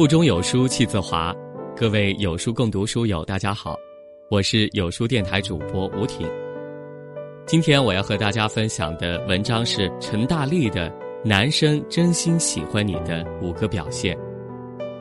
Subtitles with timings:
[0.00, 1.30] 腹中有书气自华，
[1.76, 3.76] 各位有书共读书友，大家好，
[4.30, 6.26] 我是有书电台主播吴婷。
[7.44, 10.88] 今天我要和大家分享的文章是陈大力的
[11.22, 14.16] 《男生真心喜欢你的五个表现》。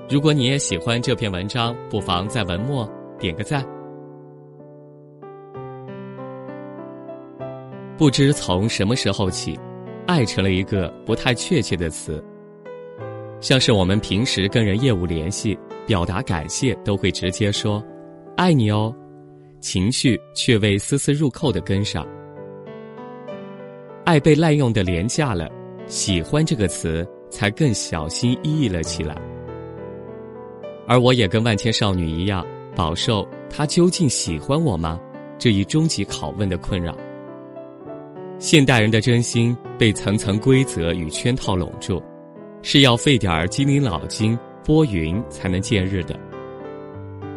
[0.09, 2.85] 如果你也喜欢这篇文章，不妨在文末
[3.17, 3.65] 点个赞。
[7.97, 9.57] 不知从什么时候起，
[10.07, 12.21] 爱成了一个不太确切的词。
[13.41, 15.57] 像是我们平时跟人业务联系，
[15.87, 17.83] 表达感谢都会直接说
[18.35, 18.93] “爱你哦”，
[19.61, 22.05] 情绪却未丝丝入扣的跟上。
[24.03, 25.49] 爱被滥用的廉价了，
[25.87, 29.15] 喜欢这个词才更小心翼翼了起来。
[30.85, 34.99] 而我也跟万千少女一样，饱受他究竟喜欢我吗
[35.37, 36.93] 这一终极拷问的困扰。
[38.37, 42.01] 现代人的真心被层层规则与圈套笼住。
[42.61, 46.19] 是要费点儿机灵脑筋拨云才能见日的。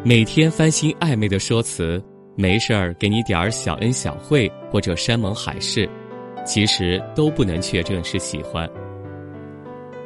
[0.03, 2.03] 每天翻新暧昧的说辞，
[2.35, 5.89] 没事儿给你点儿小恩小惠或者山盟海誓，
[6.45, 8.69] 其实都不能确证是喜欢。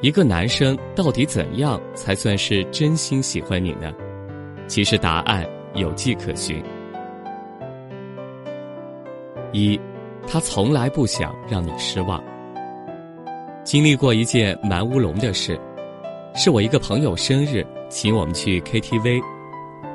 [0.01, 3.91] 一个男生到底怎样才算是真心喜欢你呢？
[4.67, 5.43] 其实答案
[5.73, 6.63] 有迹可循。
[9.51, 9.79] 一，
[10.27, 12.23] 他从来不想让你失望。
[13.67, 15.59] 经历过一件蛮乌龙的事，
[16.33, 19.21] 是我一个朋友生日，请我们去 KTV，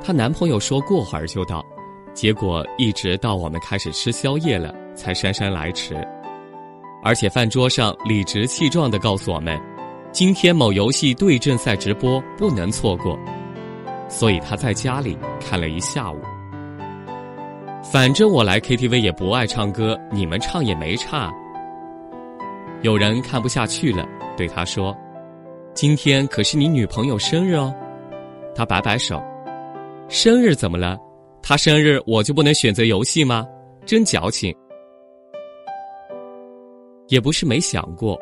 [0.05, 1.65] 她男朋友说过会儿就到，
[2.13, 5.97] 结果一直到我们开始吃宵夜了才姗姗来迟，
[7.03, 9.59] 而且饭桌上理直气壮地告诉我们，
[10.13, 13.19] 今天某游戏对阵赛直播不能错过，
[14.07, 16.21] 所以他在家里看了一下午。
[17.91, 21.33] 反正我来 KTV 也不爱唱歌，你们唱也没差。
[22.83, 24.05] 有人看不下去了，
[24.37, 24.97] 对他说
[25.73, 27.73] ：“今天可是你女朋友生日哦。”
[28.57, 29.23] 他摆摆手
[30.11, 30.99] ：“生日怎么了？
[31.41, 33.47] 她生日我就不能选择游戏吗？
[33.87, 34.53] 真矫情。”
[37.07, 38.19] 也不是没想过，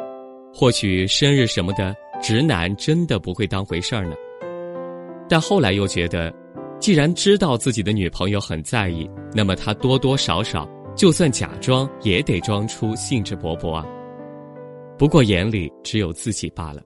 [0.53, 4.15] 或许生日什么的，直男真的不会当回事儿呢。
[5.26, 6.31] 但后来又觉得，
[6.78, 13.87] 既然知道自己的女朋友很在意，那么他多多少少，就算假装也得装出兴致勃勃啊。
[15.00, 16.83] 不过眼里只有自己罢了。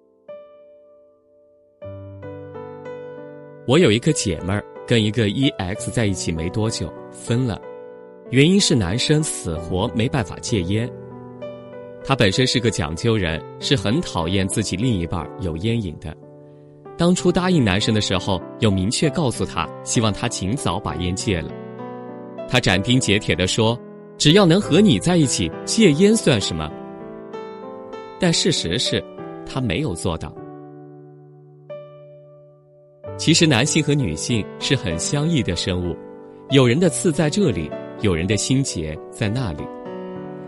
[3.67, 7.61] 我有一个姐们儿跟一个 EX 在一起没多久分了，
[8.31, 10.89] 原因是男生死活没办法戒烟。
[12.05, 16.17] 他本身是个讲究人，是很讨厌自己另一半有烟瘾的。
[16.97, 21.51] 当初答应男生的时候，有明确告诉他，希望他尽早把烟戒了。
[22.49, 23.77] 他斩钉截铁地说
[24.17, 26.71] ：“只要能和你在一起，戒烟算什么？”
[28.25, 29.05] 但事实是，
[29.45, 30.35] 他没有做到。
[33.19, 35.95] 其实，男性和女性是很相异的生物，
[36.49, 37.71] 有人的刺在这里，
[38.01, 39.63] 有人的心结在那里。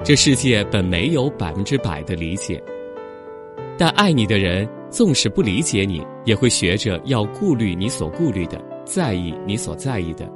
[0.03, 2.59] 这世界本没有百分之百的理解，
[3.77, 10.27] 但爱你的人纵使不理解你，也会学着要顾虑你所顾虑的，在意你所在意的。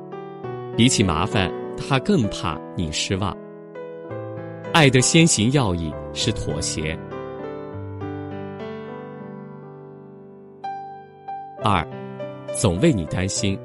[0.77, 3.34] 比起麻烦，他更怕你失望。
[4.75, 6.95] 爱的先行要义是妥协。
[11.62, 11.87] 二，
[12.54, 13.59] 总为你担心。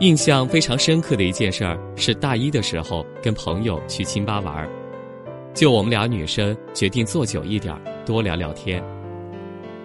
[0.00, 4.70] 印象非常深刻的一件事儿是大一的时候跟朋友去清吧玩儿，
[5.52, 7.74] 就我们俩女生决定坐久一点，
[8.06, 8.80] 多聊聊天。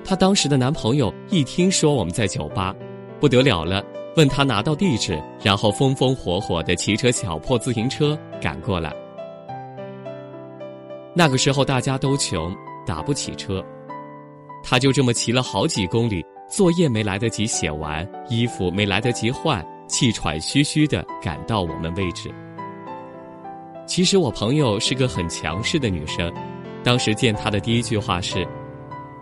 [0.05, 2.75] 她当时的男朋友一听说我们在酒吧，
[3.19, 3.83] 不得了了，
[4.15, 8.93] 问她拿到地址，然后风风火火的骑着小破自行车赶过来。
[11.15, 12.55] 那个时候大家都穷，
[12.85, 13.63] 打不起车，
[14.63, 16.23] 他就这么骑了好几公里。
[16.55, 22.31] 作业没来得及写完，衣服没来得及换，气喘吁吁的赶到我们位置。
[23.87, 26.31] 其实我朋友是个很强势的女生，
[26.83, 28.47] 当时见她的第一句话是：“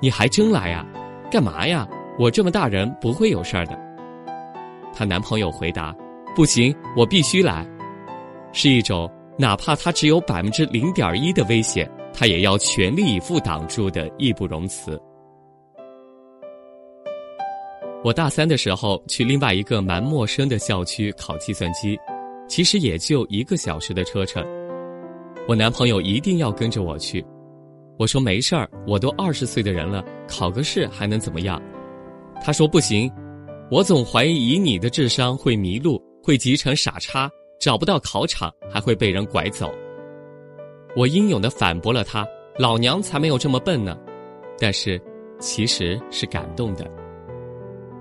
[0.01, 0.85] 你还真来呀？
[1.31, 1.87] 干嘛呀？
[2.19, 3.79] 我这么大人不会有事儿的。”
[4.93, 5.95] 她男朋友回答
[6.35, 7.65] ：“不行，我必须来。”
[8.51, 15.01] 是一种哪怕他只有百分之零点一的危险，他也要全力以赴挡住的义不容辞。
[18.03, 21.95] 我大三的时候去另外一个蛮陌生的校区考计算机，
[22.47, 24.43] 其实也就一个小时的车程。
[25.47, 27.23] 我男朋友一定要跟着我去，
[27.99, 31.61] 我说没事儿，我都二十岁的人了，考个试还能怎么样？
[32.43, 33.11] 他说不行，
[33.69, 39.71] 我总怀疑以你的智商会迷路，会集成傻叉，找不到考场，还会被人拐走。
[40.95, 42.27] 我英勇的反驳了他，
[42.57, 43.95] 老娘才没有这么笨呢。
[44.59, 44.99] 但是，
[45.39, 46.89] 其实是感动的。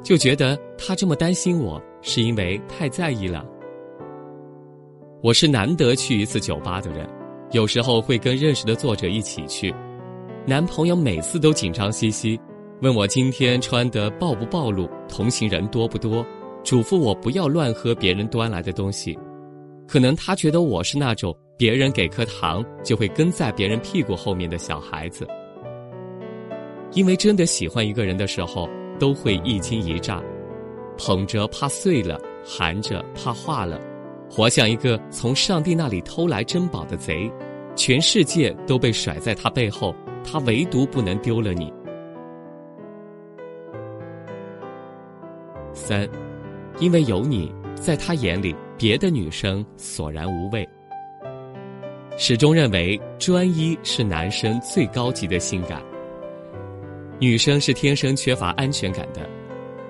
[0.03, 3.45] 就觉得他这么担心我，是因为太在意了。
[5.23, 7.09] 我是难得去一次酒吧的人，
[7.53, 9.75] 有时候会跟认识的作者一起去。
[10.47, 12.41] 男朋友每次都紧张兮兮，
[12.81, 16.25] 问我今天穿的暴不暴露，同行人多不多，
[16.65, 19.17] 嘱咐我不要乱喝别人端来的东西。
[19.87, 25.27] 可能他觉得我是那种别人给颗糖就会跟在别人屁股后面的小孩子。
[26.93, 28.67] 因为真的喜欢一个人的时候，
[29.01, 30.23] 都会一惊一乍，
[30.97, 33.81] 捧着怕碎了，含着怕化了，
[34.31, 37.29] 活像一个从上帝那里偷来珍宝的贼，
[37.75, 39.93] 全世界都被甩在他背后，
[40.23, 41.73] 他唯独不能丢了你。
[45.73, 46.07] 三，
[46.79, 50.69] 因为有你在他眼里，别的女生索然无味。
[52.19, 55.83] 始终认为专一是男生最高级的性感。
[57.21, 59.29] 女生是天生缺乏安全感的，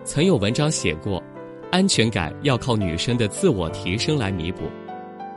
[0.03, 1.23] 曾有文章写过，
[1.71, 4.62] 安全感要靠女生的自我提升来弥补，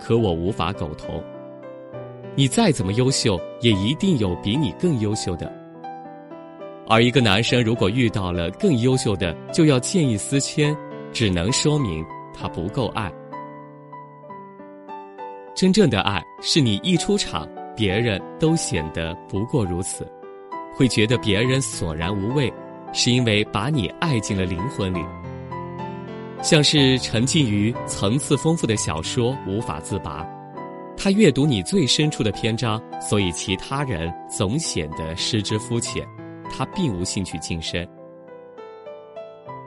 [0.02, 1.24] 可我无法苟同。
[2.36, 5.54] 你再怎么优秀，也一定有比你更优秀的。
[6.88, 10.76] 而一个男生如果遇到了更优秀的，就要见异思迁，
[11.12, 12.04] 只能说明
[12.34, 13.14] 他不够爱。
[15.54, 20.12] 真正的爱是你一出场，别人都显得不过如此。
[20.74, 22.52] 会觉得别人索然无味，
[22.92, 25.00] 是因为把你爱进了灵魂里，
[26.42, 30.28] 像是沉浸于层次丰富的小说无法自拔。
[30.96, 36.08] 他阅读你最深处的篇章，所以其他人总显得失之肤浅，
[36.50, 37.86] 他并无兴趣晋升。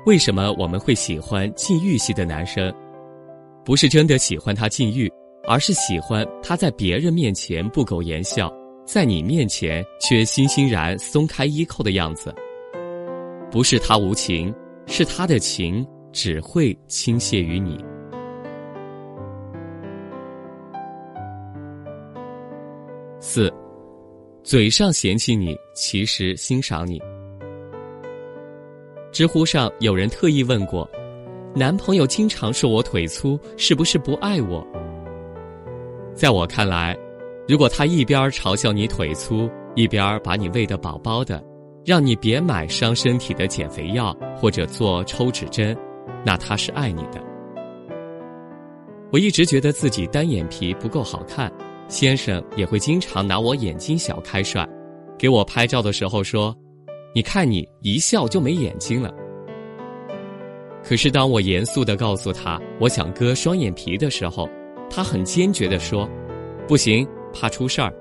[0.07, 2.73] 为什么我们会喜欢禁欲系的男生？
[3.65, 5.11] 不是真的喜欢他禁欲，
[5.49, 8.53] 而是喜欢他在别人面前不苟言笑。
[8.87, 12.33] 在你面前却欣欣然松开衣扣的样子，
[13.51, 14.55] 不是他无情，
[14.87, 17.85] 是他的情只会倾泻于你。
[23.19, 23.53] 四，
[24.45, 27.03] 嘴上嫌弃你，其实欣赏你。
[29.11, 30.89] 知乎上有人特意问过，
[31.57, 34.65] 男朋友经常说我腿粗，是不是不爱我？
[36.15, 36.97] 在我看来。
[37.49, 41.41] 如果他一边嘲笑你腿粗，一边把你喂得饱饱的，
[41.85, 45.77] 让你别买伤身体的减肥药或者做抽脂针，
[46.25, 47.23] 那他是爱你的。
[49.13, 51.53] 我一直觉得自己单眼皮不够好看，
[51.87, 54.69] 先生也会经常拿我眼睛小开涮，
[55.17, 56.53] 给我拍照的时候说
[57.15, 59.15] ：“你看你一笑就没眼睛了。”
[60.83, 64.49] 可是当我严肃的告诉他我想割双眼皮的时候，
[64.91, 66.09] 他很坚决的说
[66.67, 67.07] ：“不行。”
[67.39, 67.93] 怕出事儿。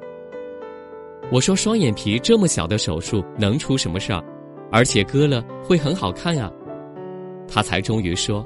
[1.31, 4.23] 我说双眼皮这么小的手术能出什么事儿？
[4.71, 6.51] 而且割了会很好看呀。
[7.47, 8.45] 他才终于说：“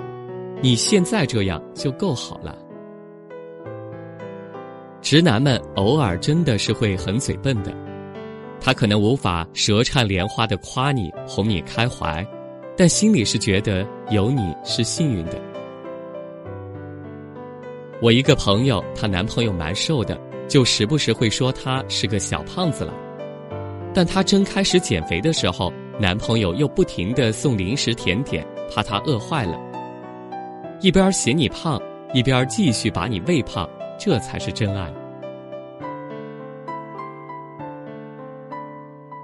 [0.62, 2.58] 你现在这样就够好了。”
[5.02, 7.74] 直男们偶尔真的是会很嘴笨的，
[8.60, 12.26] 他可能无法舌灿莲花的夸你哄你开怀，
[12.76, 15.40] 但心里是觉得有你是幸运的。
[18.02, 20.20] 我一个朋友，她男朋友蛮瘦的。
[20.50, 22.92] 就时不时会说他是个小胖子了，
[23.94, 29.58] 但她真开始减肥的时候，男朋友又不停的送零食甜点，怕她饿坏了。
[30.82, 31.80] 一边嫌你胖，
[32.14, 34.92] 一边继续把你喂胖，这才是真爱。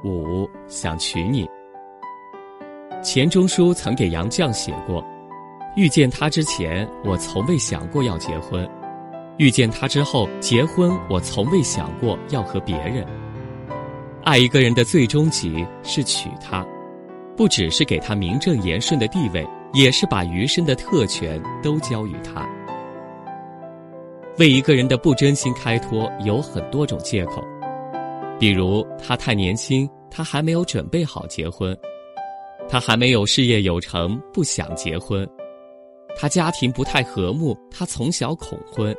[0.04, 1.50] 五想娶你。
[3.02, 5.04] 钱钟书曾给杨绛写过
[5.76, 8.70] ：“遇见他之前，我从未想过要结婚。”
[9.38, 13.06] 遇见他之后，结婚我从未想过要和别人。
[14.24, 16.66] 爱一个人的最终极是娶她，
[17.36, 22.48] 不只是给他名正言顺的地位，也是把余生的特权都交予他。
[24.40, 27.44] 为一个人的不真心开脱有很多种借口，
[28.40, 31.76] 比如他太年轻，他还没有准备好结婚；
[32.68, 35.26] 他还没有事业有成，不想结婚；
[36.18, 38.96] 他家庭不太和睦，他从小恐婚。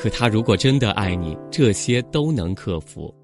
[0.00, 3.14] 可他如果真的爱你，这些都能克服。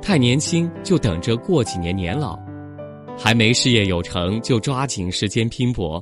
[0.00, 2.38] 太年轻就等着过几年年老，
[3.18, 6.00] 还没事业有成就抓紧时间拼搏，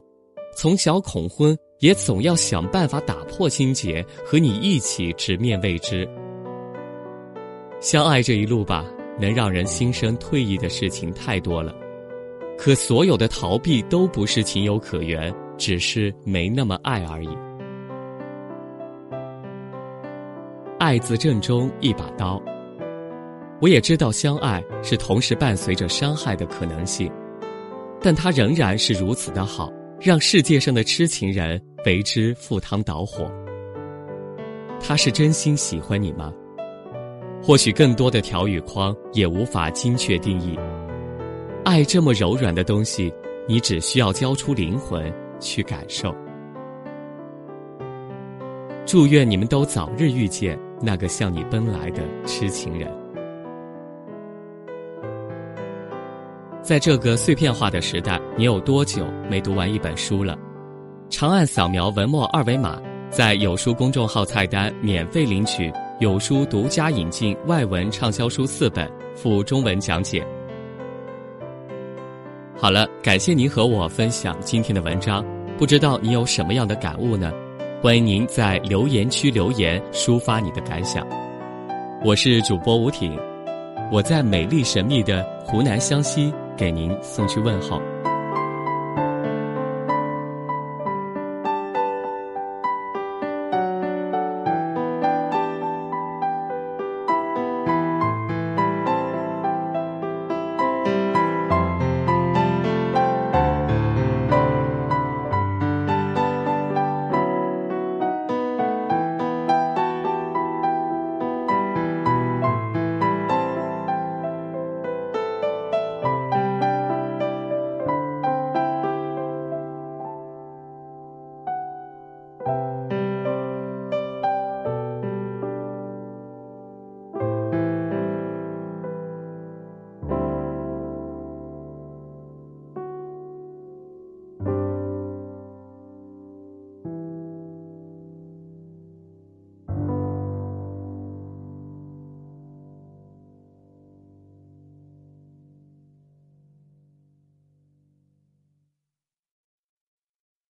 [0.54, 6.06] 从小恐婚也总要想办法打破心结，和你一起直面未知。
[7.80, 8.84] 相爱这一路吧，
[9.18, 11.74] 能让人心生退意的事情太多了，
[12.58, 17.28] 可所有的逃避都不是情有可原，只是没那么爱而已。
[20.86, 22.40] 爱字正中一把刀，
[23.60, 27.10] 我也知道相爱是同时伴随着伤害的可能性，
[28.00, 29.68] 但他仍然是如此的好，
[30.00, 33.28] 让世界上的痴情人为之赴汤蹈火。
[34.80, 36.32] 他是真心喜欢你吗？
[37.42, 40.56] 或许更多的条语框也无法精确定义。
[41.64, 43.12] 爱这么柔软的东西，
[43.48, 46.14] 你只需要交出灵魂去感受。
[48.86, 52.90] 祝愿你们都早日遇见那个向你奔来的痴情人。
[56.62, 60.36] 在这个碎片化的时代，你有多久没读完一本书了？
[61.08, 70.26] 长按扫描文末二维码，在有书公众号菜单免费领取有书独家引进外文畅销书四本，附中文讲解。
[72.58, 75.24] 好了，感谢您和我分享今天的文章，
[75.56, 77.30] 不知道你有什么样的感悟呢？
[77.82, 81.06] 欢迎您在留言区留言抒发你的感想。
[82.02, 83.14] 我是主播吴挺，
[83.92, 87.78] 我在美丽神秘的湖南湘西给您送去问候。